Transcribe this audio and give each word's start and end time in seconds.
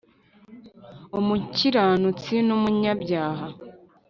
Umukiranutsi 1.19 2.33
numunyabyaha 2.47 3.45